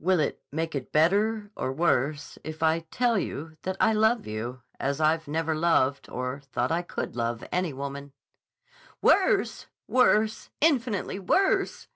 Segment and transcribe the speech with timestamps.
[0.00, 4.62] "Will it make it better or worse if I tell you that I love you
[4.80, 8.12] as I never loved or thought I could love any woman?"
[9.00, 9.66] "Worse!
[9.86, 10.50] Worse!
[10.60, 11.86] Infinitely worse!"